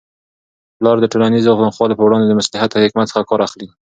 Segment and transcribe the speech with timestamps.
[0.77, 3.67] پلار د ټولنیزو ناخوالو په وړاندې د مصلحت او حکمت څخه کار اخلي.